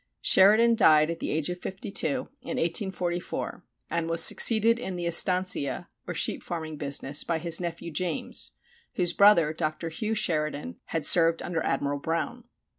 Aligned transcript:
Sheridan 0.23 0.73
died 0.77 1.11
at 1.11 1.19
the 1.19 1.29
age 1.29 1.49
of 1.49 1.61
52, 1.61 2.07
in 2.41 2.57
1844, 2.57 3.63
and 3.91 4.09
was 4.09 4.23
succeeded 4.23 4.79
in 4.79 4.95
the 4.95 5.05
estancia 5.05 5.89
or 6.07 6.15
sheep 6.15 6.41
farming 6.41 6.77
business 6.77 7.23
by 7.23 7.37
his 7.37 7.61
nephew, 7.61 7.91
James, 7.91 8.53
whose 8.95 9.13
brother 9.13 9.53
Dr. 9.53 9.89
Hugh 9.89 10.15
Sheridan 10.15 10.77
had 10.85 11.05
served 11.05 11.43
under 11.43 11.61
Admiral 11.63 11.99
Brown. 11.99 12.45